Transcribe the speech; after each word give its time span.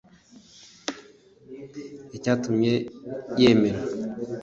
Icyatumye 2.17 2.71
yemera 3.41 3.81